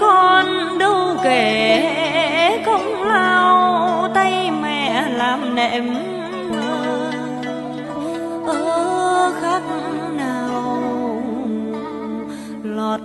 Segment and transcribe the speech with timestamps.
[0.00, 5.94] con đâu kể công lao tay mẹ làm nệm
[8.46, 9.62] ơ khắc
[10.16, 11.22] nào
[12.62, 13.00] lọt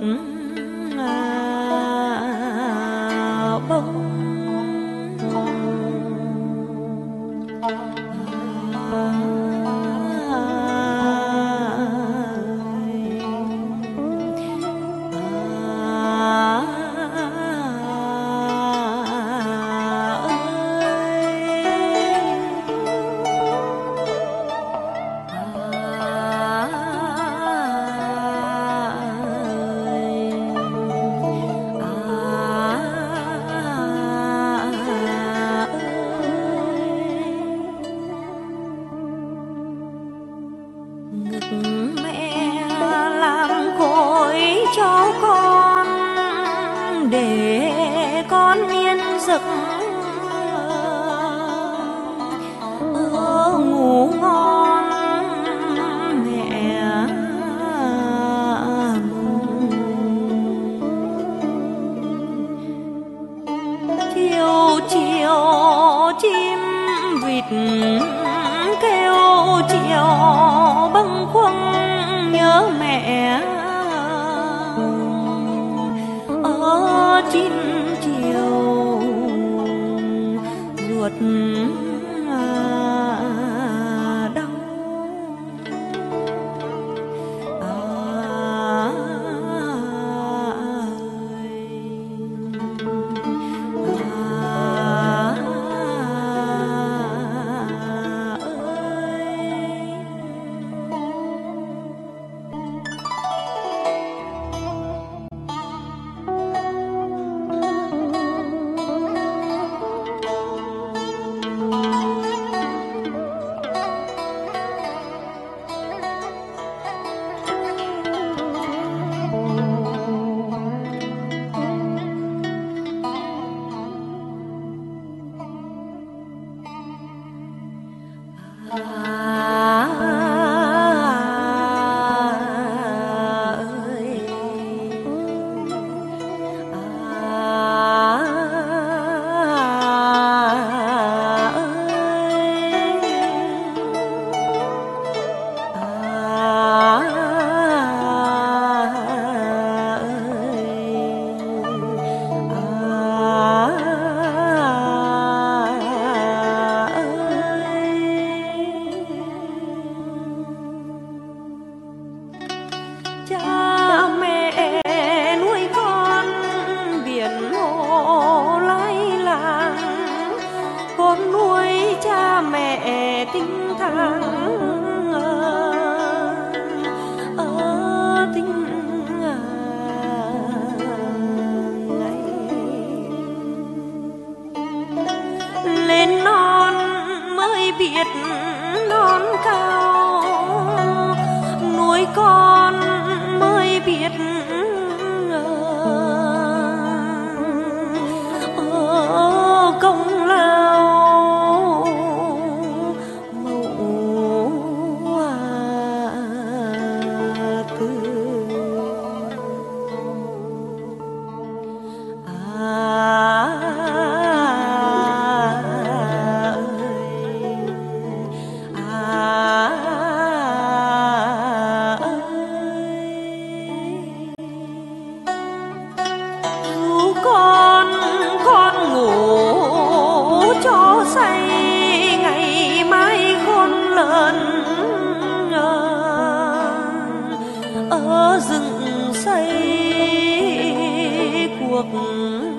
[242.00, 242.57] Oh.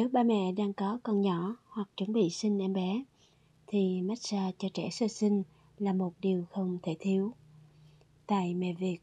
[0.00, 3.04] Nếu ba mẹ đang có con nhỏ hoặc chuẩn bị sinh em bé,
[3.66, 5.42] thì massage cho trẻ sơ sinh
[5.78, 7.32] là một điều không thể thiếu.
[8.26, 8.98] Tại mẹ Việt,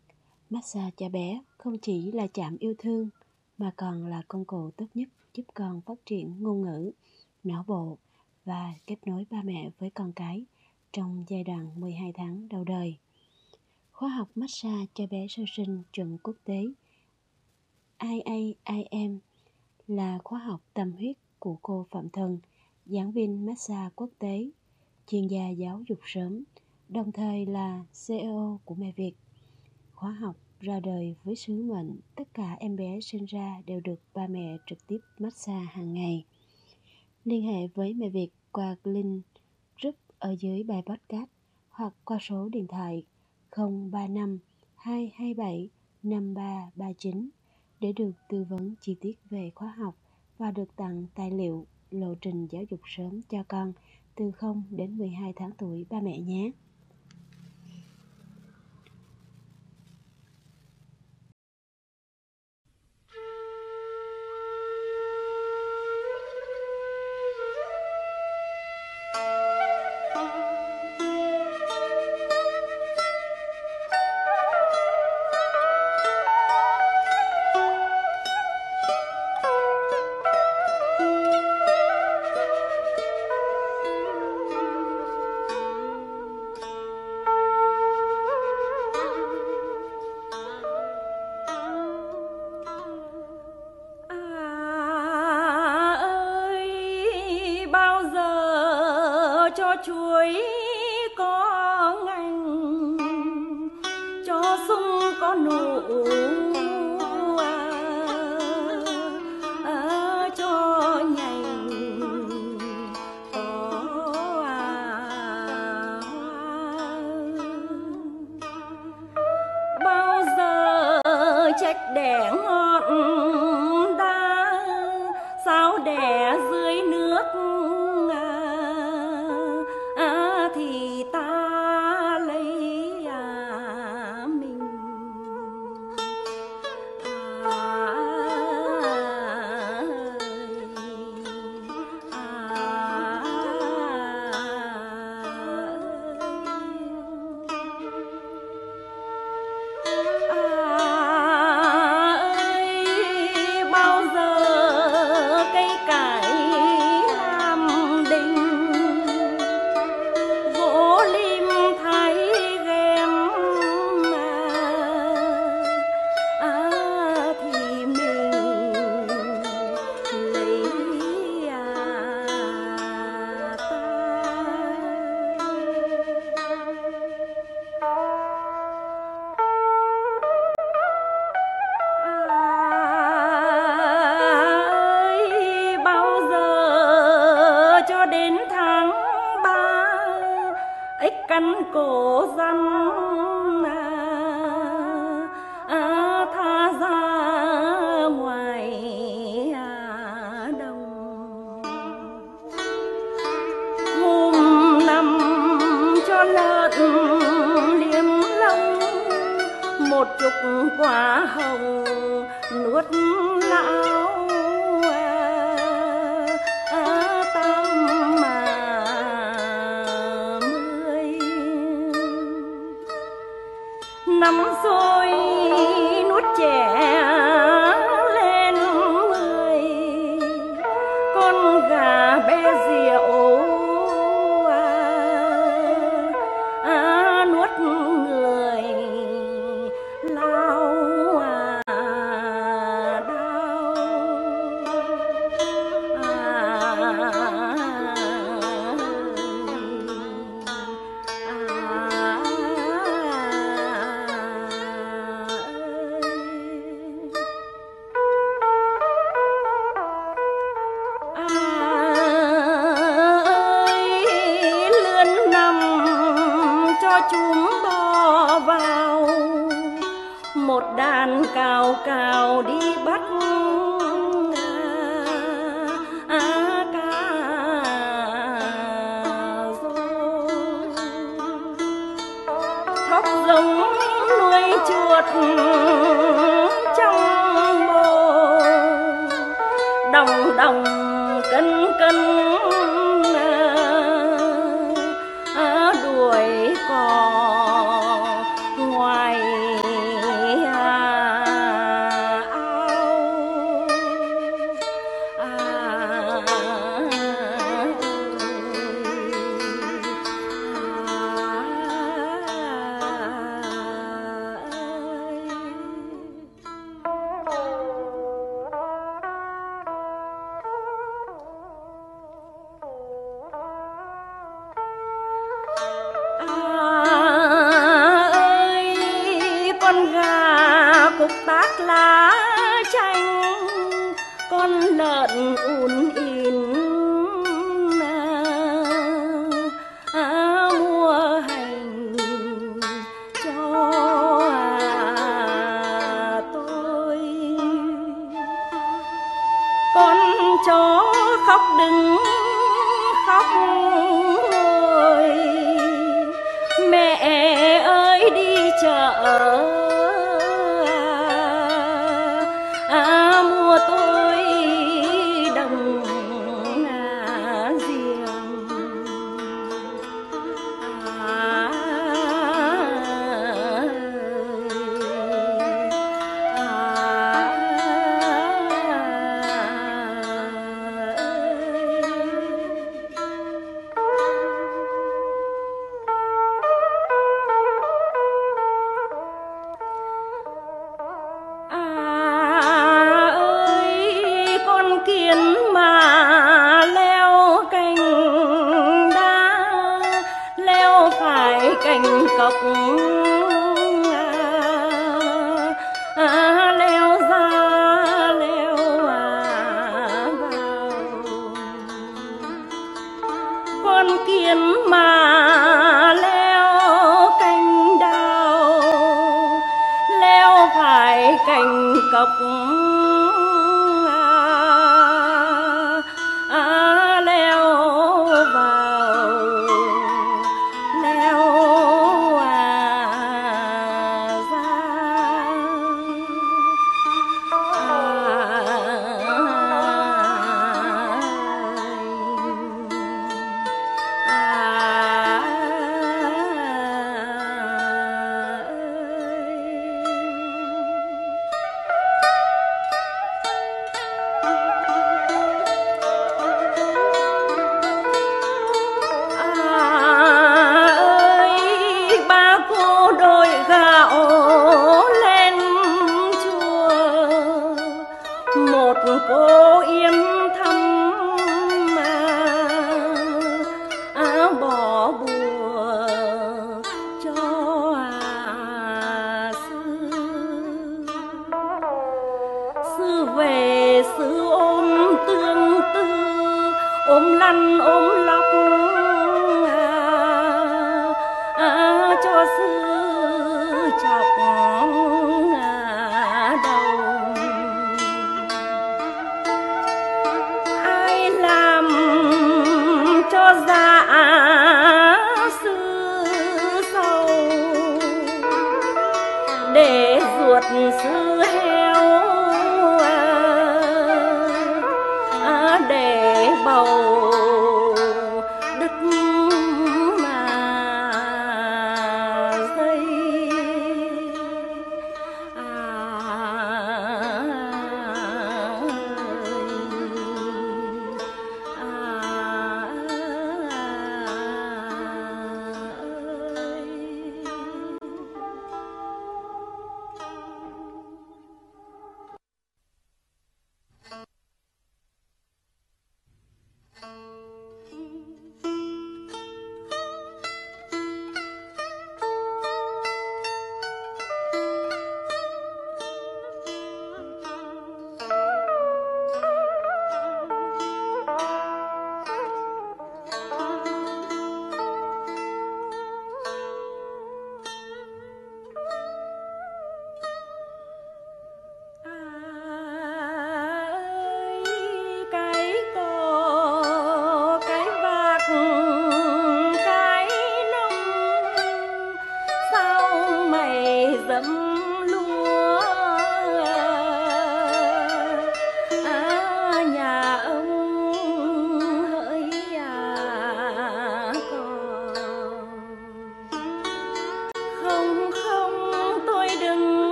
[0.49, 3.09] massage cho bé không chỉ là chạm yêu thương
[3.57, 6.91] mà còn là công cụ tốt nhất giúp con phát triển ngôn ngữ,
[7.43, 7.97] não bộ
[8.45, 10.45] và kết nối ba mẹ với con cái
[10.93, 12.97] trong giai đoạn 12 tháng đầu đời.
[13.91, 16.65] Khóa học massage cho bé sơ sinh chuẩn quốc tế
[17.99, 19.19] IAIM
[19.87, 22.39] là khóa học tâm huyết của cô Phạm Thần,
[22.85, 24.49] giảng viên massage quốc tế,
[25.07, 26.43] chuyên gia giáo dục sớm,
[26.89, 29.13] đồng thời là CEO của Mẹ Việt.
[29.93, 33.99] Khóa học ra đời với sứ mệnh tất cả em bé sinh ra đều được
[34.13, 36.25] ba mẹ trực tiếp massage hàng ngày.
[37.25, 39.25] Liên hệ với Mẹ Việt qua link
[39.81, 41.29] group ở dưới bài podcast
[41.69, 43.03] hoặc qua số điện thoại
[43.57, 44.39] 035
[44.75, 45.69] 227
[46.03, 47.29] 5339
[47.79, 49.95] để được tư vấn chi tiết về khóa học
[50.37, 53.73] và được tặng tài liệu lộ trình giáo dục sớm cho con
[54.15, 56.51] từ 0 đến 12 tháng tuổi ba mẹ nhé.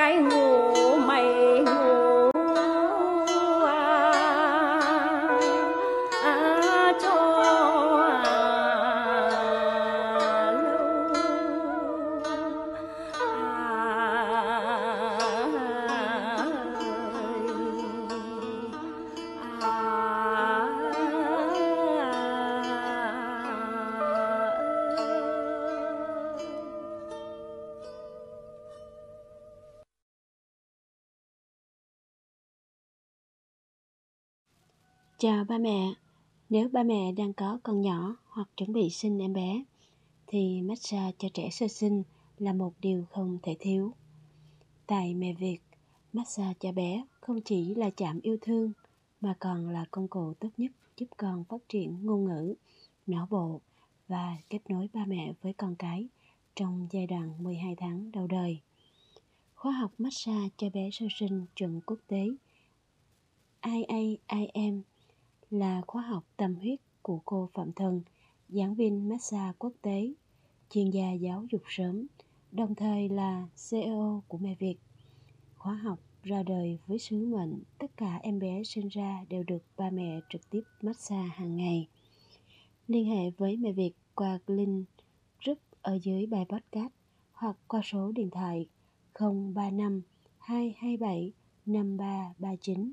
[0.00, 1.79] Anh.
[35.22, 35.94] Chào ba mẹ,
[36.50, 39.64] nếu ba mẹ đang có con nhỏ hoặc chuẩn bị sinh em bé,
[40.26, 42.02] thì massage cho trẻ sơ sinh
[42.38, 43.92] là một điều không thể thiếu.
[44.86, 45.58] Tại mẹ Việt,
[46.12, 48.72] massage cho bé không chỉ là chạm yêu thương
[49.20, 52.54] mà còn là công cụ tốt nhất giúp con phát triển ngôn ngữ,
[53.06, 53.60] não bộ
[54.08, 56.08] và kết nối ba mẹ với con cái
[56.56, 58.60] trong giai đoạn 12 tháng đầu đời.
[59.54, 62.28] Khóa học massage cho bé sơ sinh chuẩn quốc tế
[63.62, 64.82] IAIM
[65.50, 68.02] là khóa học tâm huyết của cô Phạm Thân,
[68.48, 70.12] giảng viên massage quốc tế,
[70.70, 72.06] chuyên gia giáo dục sớm,
[72.52, 74.76] đồng thời là CEO của Mẹ Việt.
[75.56, 79.62] Khóa học ra đời với sứ mệnh tất cả em bé sinh ra đều được
[79.76, 81.88] ba mẹ trực tiếp massage hàng ngày.
[82.88, 84.88] Liên hệ với Mẹ Việt qua link
[85.44, 86.92] group ở dưới bài podcast
[87.32, 88.66] hoặc qua số điện thoại
[89.20, 90.02] 035
[90.38, 91.32] 227
[91.66, 92.92] 5339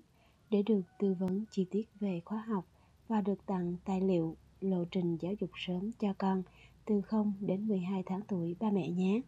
[0.49, 2.65] để được tư vấn chi tiết về khóa học
[3.07, 6.43] và được tặng tài liệu lộ trình giáo dục sớm cho con
[6.85, 9.21] từ 0 đến 12 tháng tuổi ba mẹ nhé.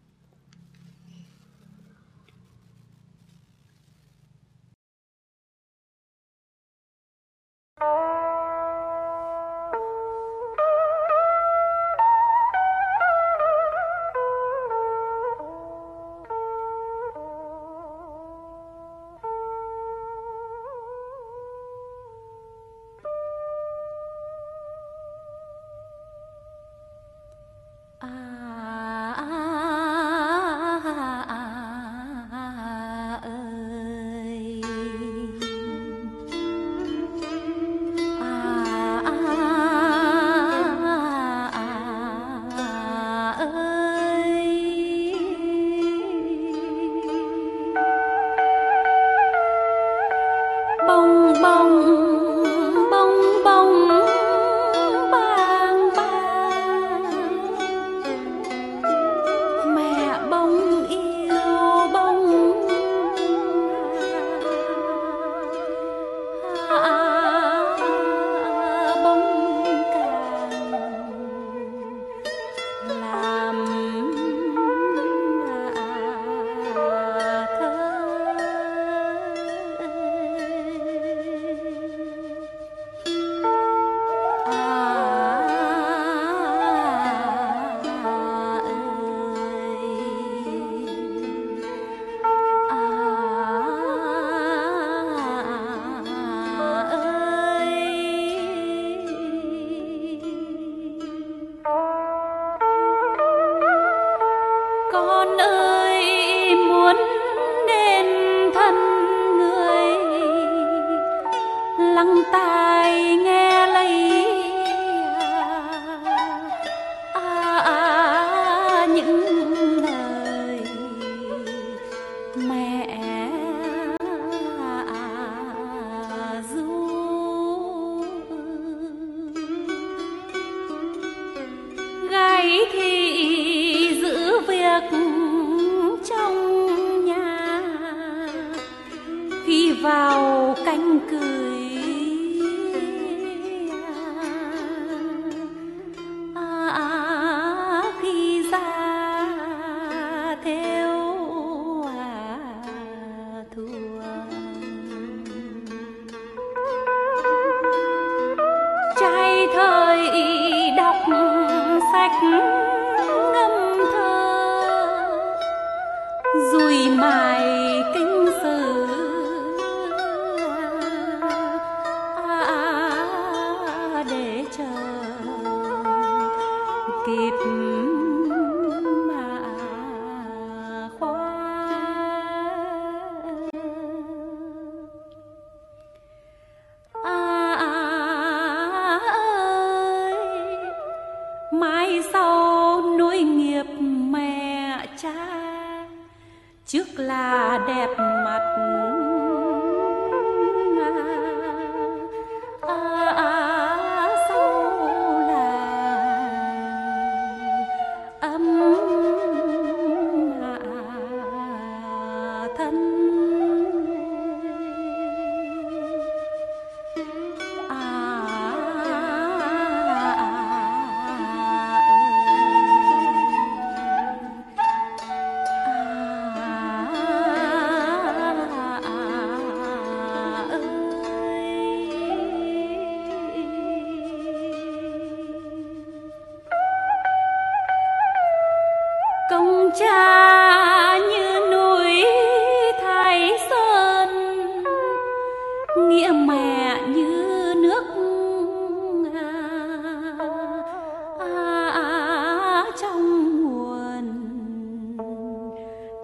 [141.07, 141.48] 个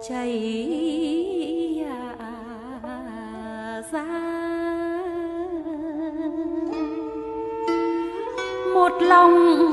[0.08, 1.84] chảy
[2.82, 4.04] à, ra.
[8.74, 9.66] Một lòng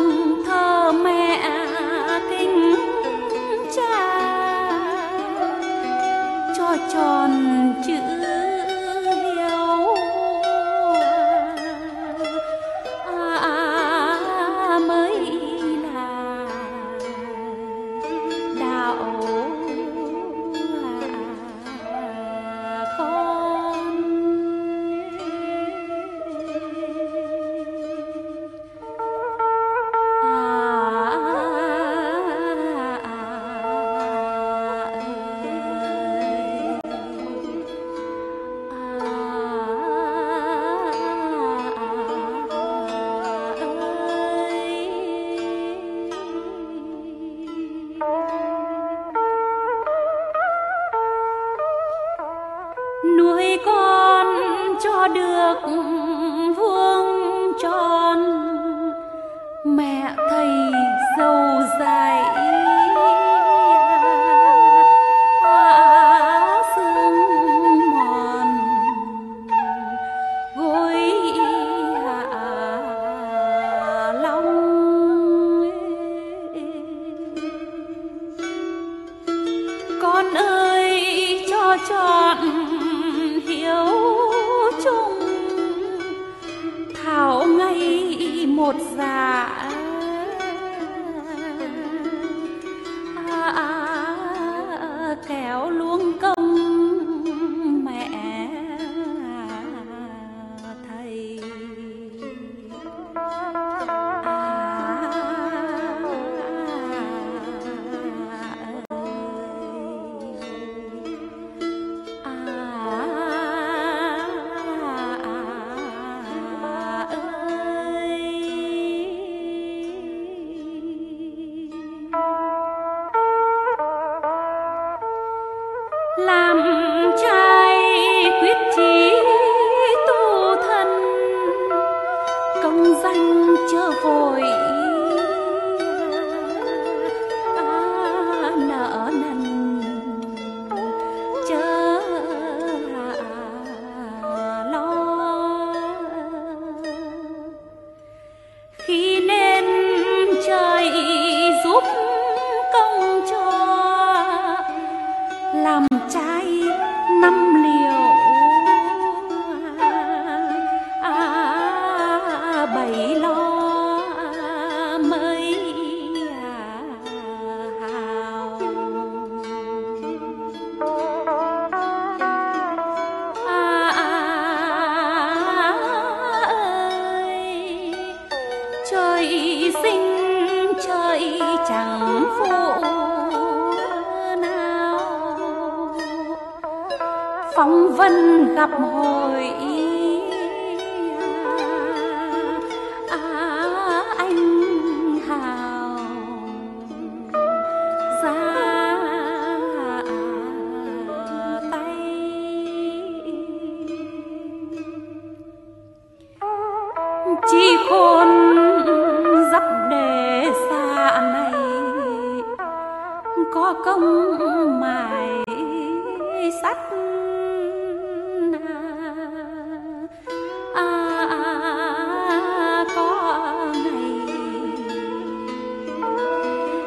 [0.46, 1.40] thơ mẹ
[2.30, 2.76] kính
[3.76, 4.20] cha
[6.58, 7.53] cho tròn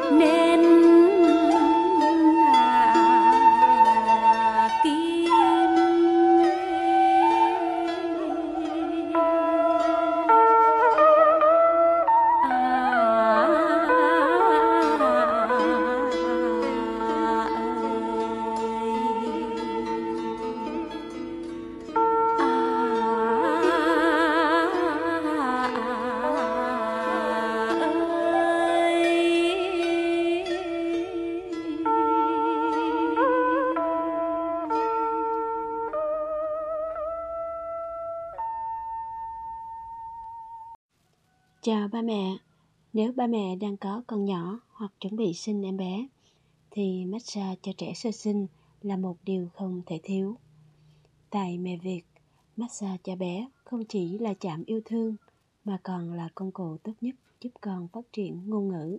[0.09, 0.46] Never
[41.91, 42.37] Chào ba mẹ,
[42.93, 46.07] nếu ba mẹ đang có con nhỏ hoặc chuẩn bị sinh em bé,
[46.71, 48.47] thì massage cho trẻ sơ sinh
[48.81, 50.35] là một điều không thể thiếu.
[51.29, 52.01] Tại mẹ Việt,
[52.57, 55.15] massage cho bé không chỉ là chạm yêu thương
[55.65, 58.97] mà còn là công cụ tốt nhất giúp con phát triển ngôn ngữ,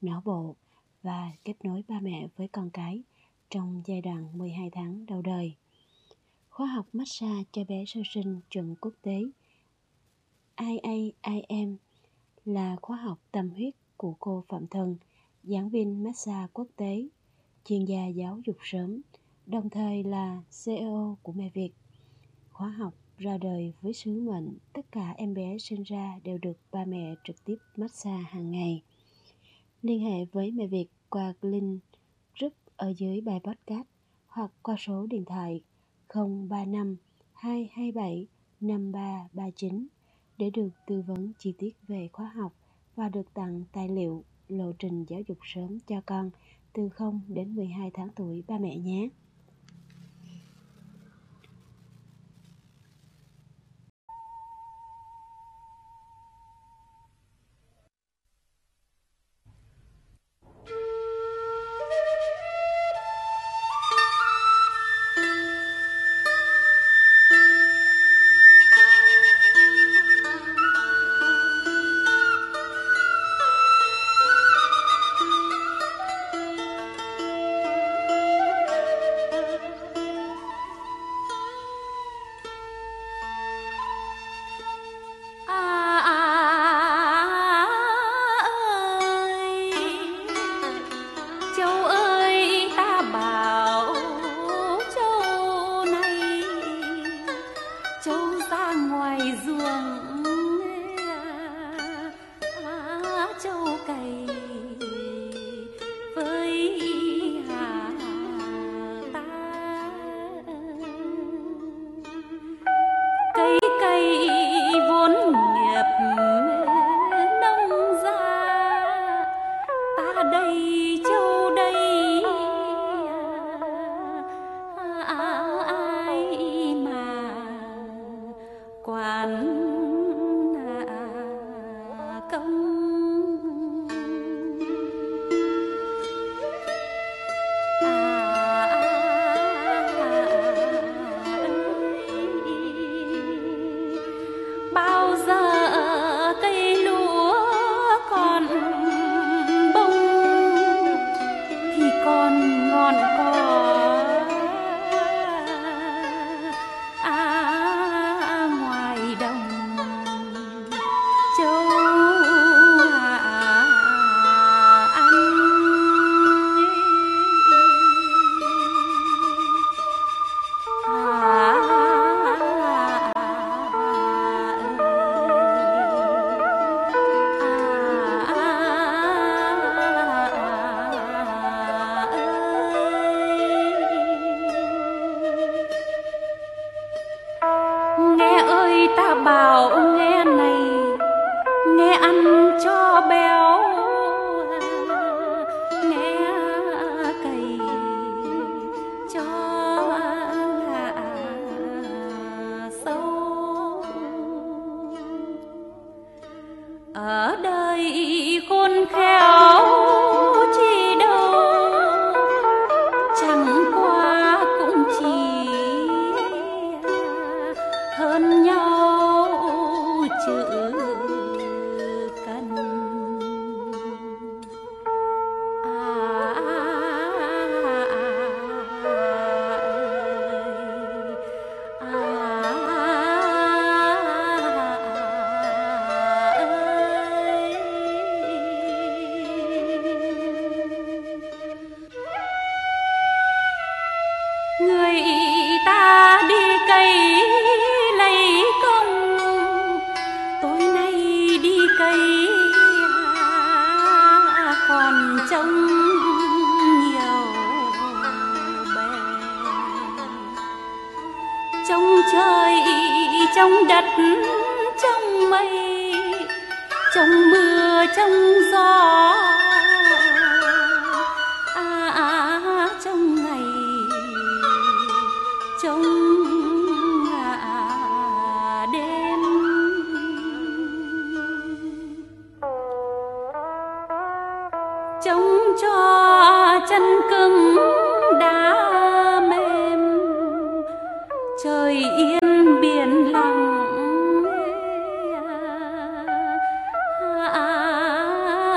[0.00, 0.56] não bộ
[1.02, 3.02] và kết nối ba mẹ với con cái
[3.50, 5.54] trong giai đoạn 12 tháng đầu đời.
[6.50, 9.22] Khóa học massage cho bé sơ sinh chuẩn quốc tế
[10.56, 11.76] IAIM
[12.48, 14.96] là khóa học tâm huyết của cô Phạm Thân,
[15.42, 17.08] giảng viên massage quốc tế,
[17.64, 19.00] chuyên gia giáo dục sớm,
[19.46, 21.70] đồng thời là CEO của Mẹ Việt.
[22.50, 26.58] Khóa học ra đời với sứ mệnh tất cả em bé sinh ra đều được
[26.72, 28.82] ba mẹ trực tiếp massage hàng ngày.
[29.82, 31.82] Liên hệ với Mẹ Việt qua link
[32.38, 33.86] group ở dưới bài podcast
[34.26, 35.62] hoặc qua số điện thoại
[36.14, 36.96] 035
[37.32, 38.26] 227
[38.60, 39.88] 5339
[40.38, 42.52] để được tư vấn chi tiết về khóa học
[42.96, 46.30] và được tặng tài liệu lộ trình giáo dục sớm cho con
[46.72, 49.08] từ 0 đến 12 tháng tuổi ba mẹ nhé.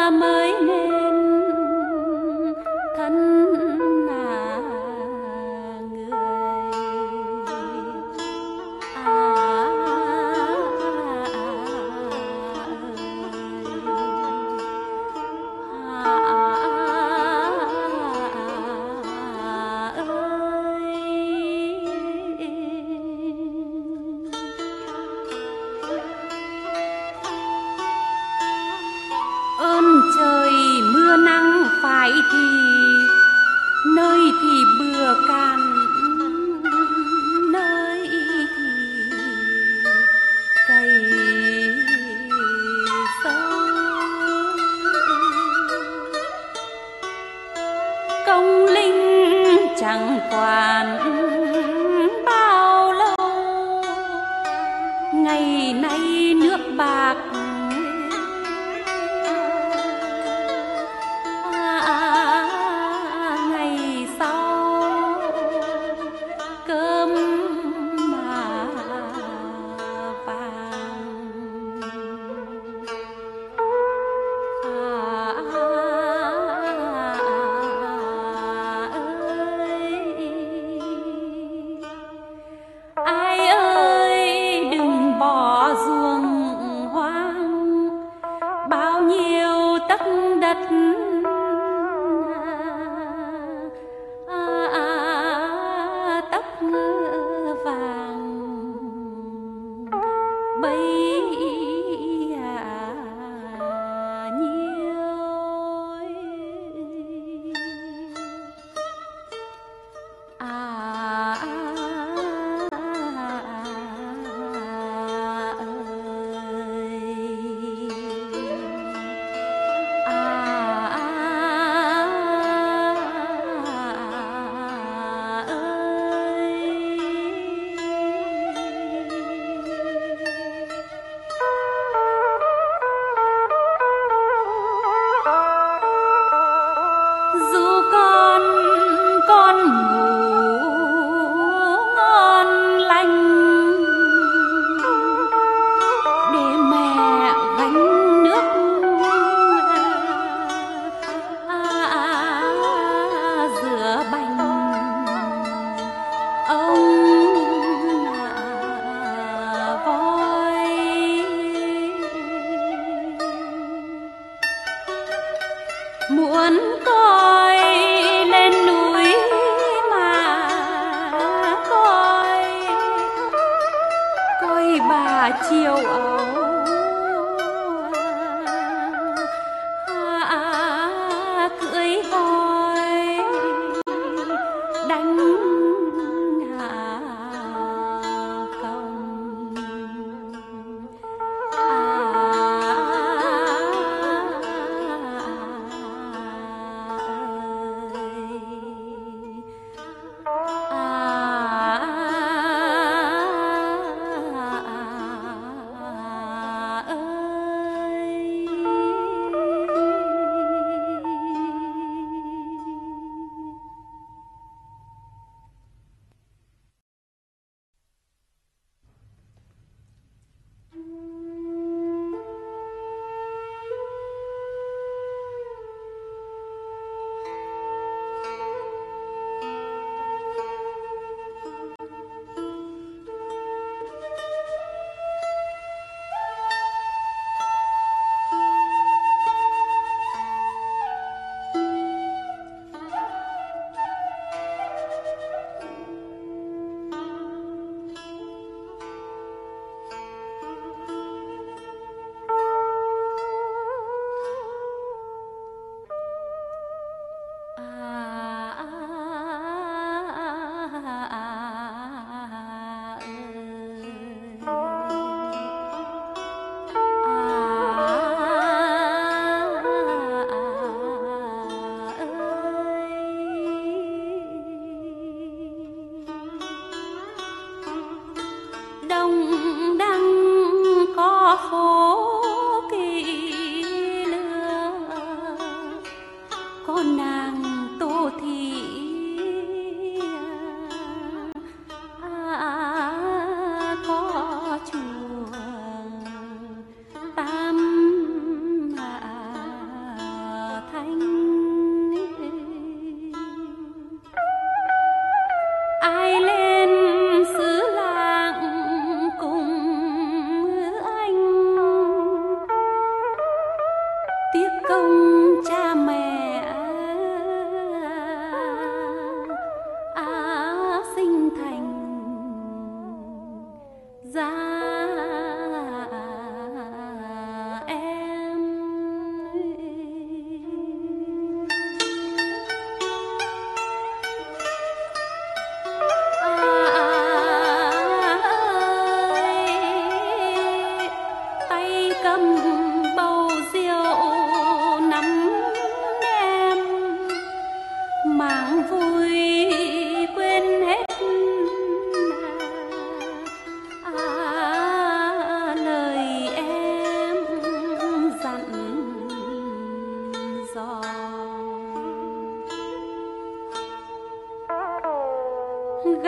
[0.10, 0.41] mama.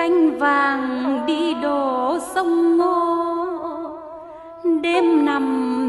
[0.03, 3.15] Canh vàng đi đổ sông ngô.
[4.81, 5.82] Đêm nằm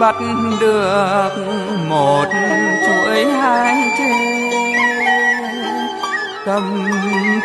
[0.00, 0.14] bắt
[0.60, 1.30] được
[1.88, 2.24] một
[2.86, 4.36] chuỗi hai trên
[6.46, 6.88] cầm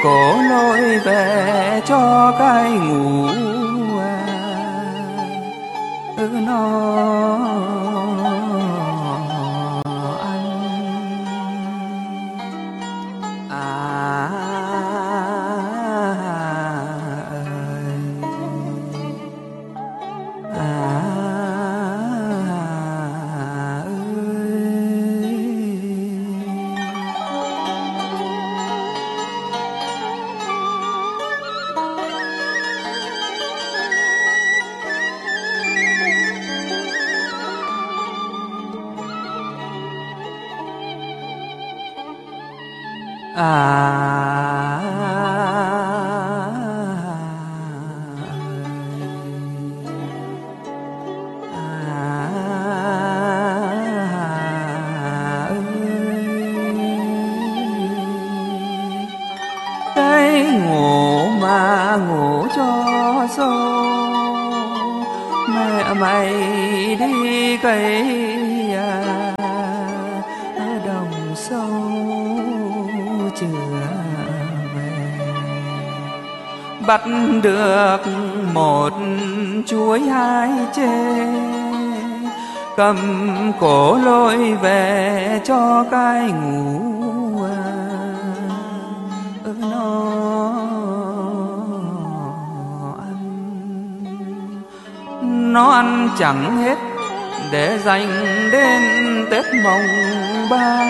[0.04, 3.28] cổ lôi về cho cái ngủ
[4.00, 4.18] à,
[6.18, 7.41] ừ nó
[76.88, 77.02] bắt
[77.44, 77.98] được
[78.54, 78.90] một
[79.66, 81.22] chuối hai chê.
[82.78, 82.98] Cầm
[83.60, 87.82] cổ lôi về cho cái ngủ à.
[89.62, 90.16] nó
[93.00, 93.24] ăn.
[95.54, 96.78] Nó ăn chẳng hết,
[97.52, 98.10] để dành
[98.52, 98.82] đến
[99.32, 99.88] tết mồng
[100.50, 100.86] ba.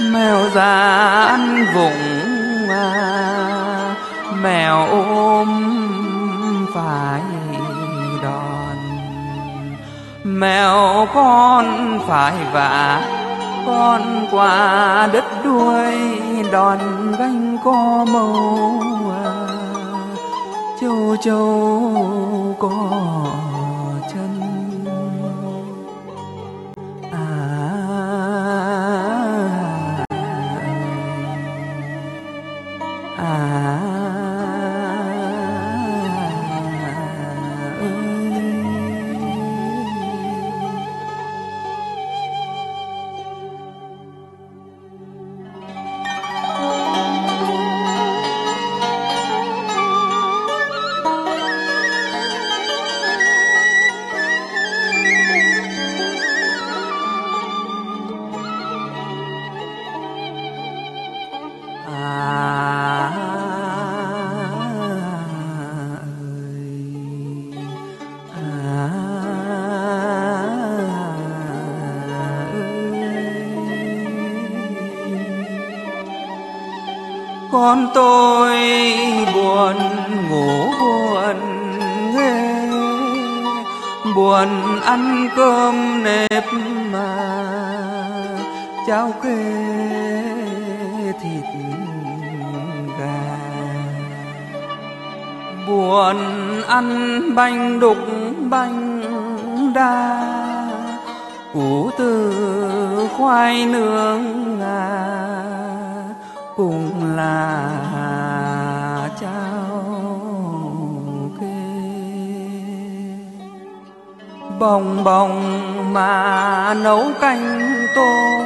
[0.00, 0.88] Mèo già
[1.24, 3.65] ăn vùng à
[4.42, 5.48] mèo ôm
[6.74, 7.20] phải
[8.22, 8.76] đòn.
[10.24, 13.02] Mèo con phải vả,
[13.66, 15.94] con qua đất đuôi
[16.52, 16.78] đòn
[17.18, 18.60] gánh có màu
[19.24, 19.46] à.
[20.80, 22.70] châu châu có
[95.66, 96.16] buồn
[96.68, 97.96] ăn bánh đục
[98.50, 99.02] bánh
[99.74, 100.22] đa.
[101.54, 105.06] Củ từ khoai nướng ngà,
[106.56, 107.70] cùng là
[109.20, 109.90] trao
[111.40, 111.46] kê.
[114.58, 115.42] Bồng bồng
[115.92, 117.60] mà nấu canh
[117.94, 118.44] tôm,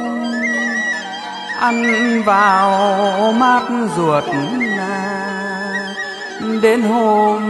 [1.59, 1.83] ăn
[2.25, 3.63] vào mát
[3.97, 4.23] ruột
[6.61, 7.41] đến hôm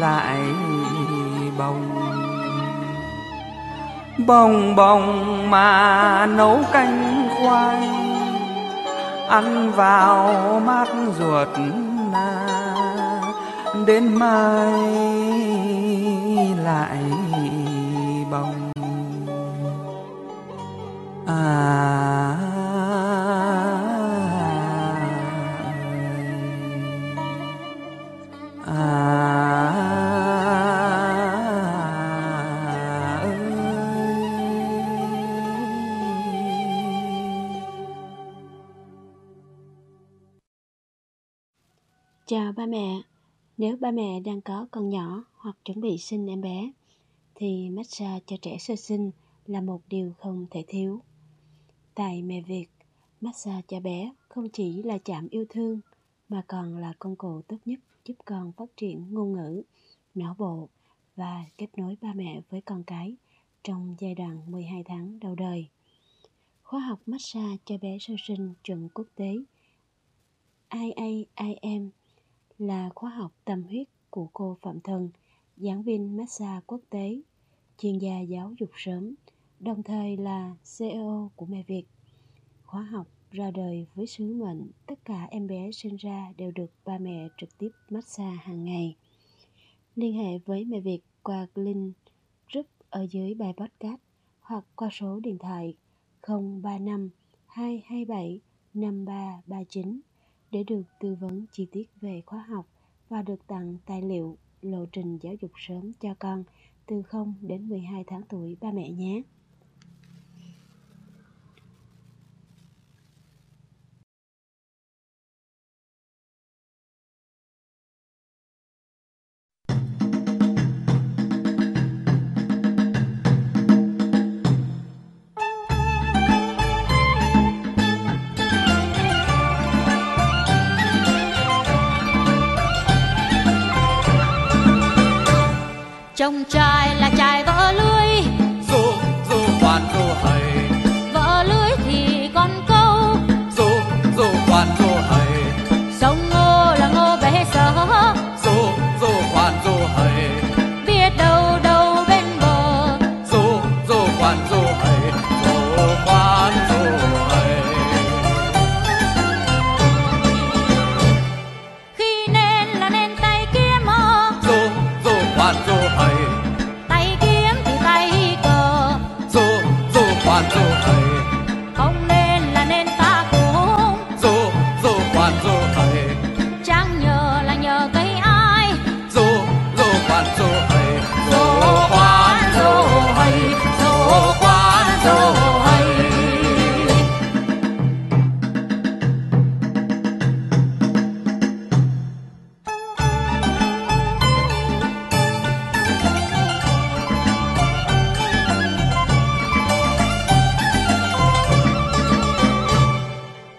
[0.00, 0.40] lại
[1.58, 1.90] bồng.
[4.26, 7.88] Bồng bồng mà nấu canh khoai,
[9.28, 11.48] ăn vào mát ruột
[12.12, 12.46] na.
[13.86, 14.72] Đến mai
[16.64, 17.02] lại
[18.30, 18.72] bồng.
[21.26, 22.47] À.
[42.30, 43.02] Chào ba mẹ,
[43.58, 46.72] nếu ba mẹ đang có con nhỏ hoặc chuẩn bị sinh em bé,
[47.34, 49.10] thì massage cho trẻ sơ sinh
[49.46, 51.00] là một điều không thể thiếu.
[51.94, 52.66] Tại mẹ Việt,
[53.20, 55.80] massage cho bé không chỉ là chạm yêu thương
[56.28, 59.62] mà còn là công cụ tốt nhất giúp con phát triển ngôn ngữ,
[60.14, 60.68] não bộ
[61.16, 63.16] và kết nối ba mẹ với con cái
[63.64, 65.68] trong giai đoạn 12 tháng đầu đời.
[66.62, 69.36] Khóa học massage cho bé sơ sinh chuẩn quốc tế
[70.70, 71.90] IAIM
[72.58, 75.10] là khóa học tâm huyết của cô Phạm Thân,
[75.56, 77.20] giảng viên massage quốc tế,
[77.78, 79.14] chuyên gia giáo dục sớm,
[79.60, 81.84] đồng thời là CEO của Mẹ Việt.
[82.64, 86.70] Khóa học ra đời với sứ mệnh tất cả em bé sinh ra đều được
[86.84, 88.96] ba mẹ trực tiếp massage hàng ngày.
[89.96, 91.96] Liên hệ với Mẹ Việt qua link
[92.52, 94.00] group ở dưới bài podcast
[94.40, 95.74] hoặc qua số điện thoại
[96.28, 97.10] 035
[97.46, 98.40] 227
[98.74, 100.00] 5339
[100.50, 102.66] để được tư vấn chi tiết về khóa học
[103.08, 106.44] và được tặng tài liệu lộ trình giáo dục sớm cho con
[106.86, 109.22] từ 0 đến 12 tháng tuổi ba mẹ nhé.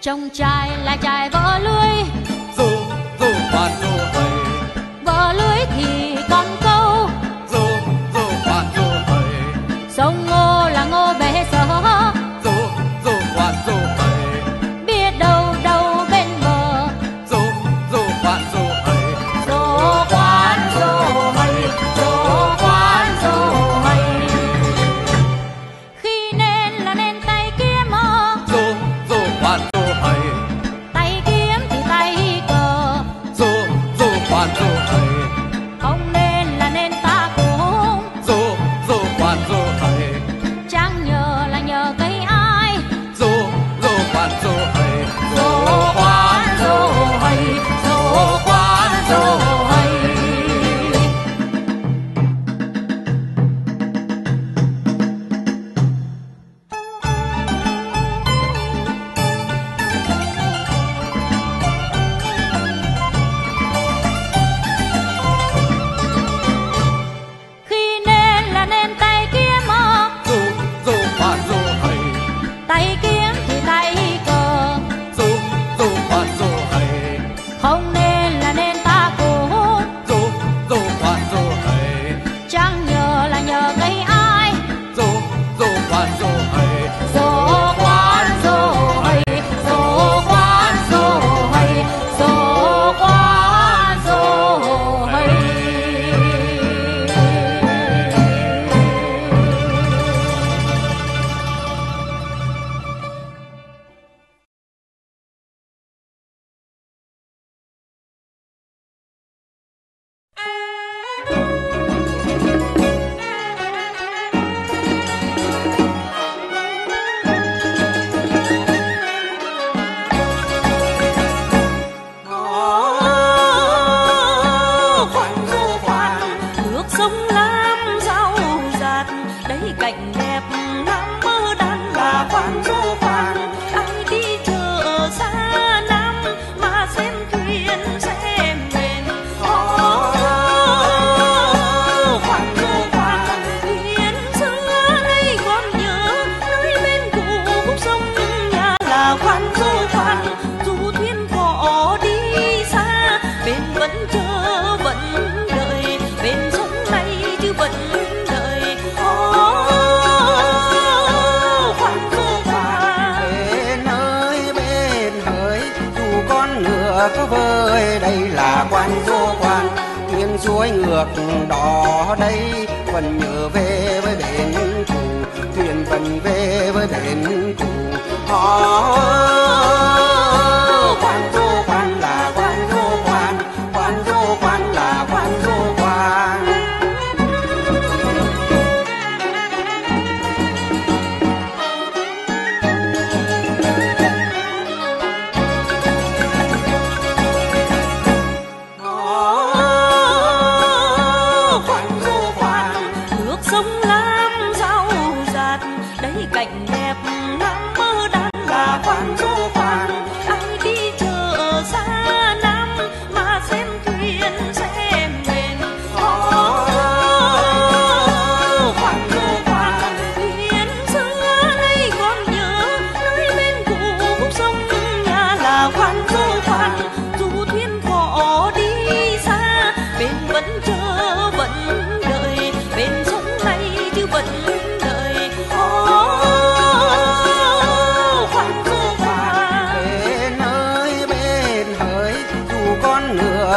[0.02, 1.49] Trong trai là trai vỡ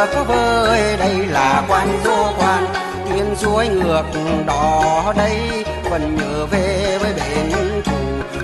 [0.05, 2.65] khắp vơi, đây là quan vô quan.
[3.09, 4.03] Tiếng suối ngược
[4.47, 7.51] đỏ đây, vẫn nhớ về với bến
[7.85, 7.91] cũ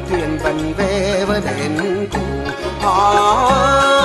[0.10, 2.20] thuyền vẫn về với bến cũ
[2.82, 3.99] họ ơi